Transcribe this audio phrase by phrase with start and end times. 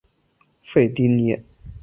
[0.63, 1.37] 费蒂尼。